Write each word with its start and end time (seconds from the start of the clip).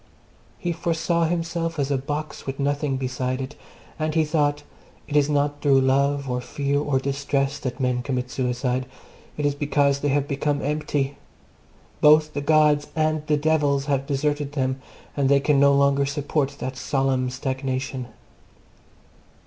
He 0.57 0.71
foresaw 0.71 1.25
himself 1.25 1.77
as 1.77 1.91
a 1.91 1.97
box 1.99 2.47
with 2.47 2.59
nothing 2.59 2.99
inside 2.99 3.39
it, 3.39 3.55
and 3.99 4.15
he 4.15 4.25
thought 4.25 4.63
It 5.07 5.15
is 5.15 5.29
not 5.29 5.61
through 5.61 5.81
love 5.81 6.27
or 6.27 6.41
fear 6.41 6.79
or 6.79 6.97
distress 6.97 7.59
that 7.59 7.79
men 7.79 8.01
commit 8.01 8.31
suicide: 8.31 8.87
it 9.37 9.45
is 9.45 9.53
because 9.53 9.99
they 9.99 10.07
have 10.07 10.27
become 10.27 10.59
empty: 10.63 11.17
both 12.01 12.33
the 12.33 12.41
gods 12.41 12.87
and 12.95 13.21
the 13.27 13.37
devils 13.37 13.85
have 13.85 14.07
deserted 14.07 14.53
them 14.53 14.81
and 15.15 15.29
they 15.29 15.39
can 15.39 15.59
no 15.59 15.71
longer 15.71 16.07
support 16.07 16.55
that 16.57 16.75
solemn 16.77 17.29
stagnation. 17.29 18.07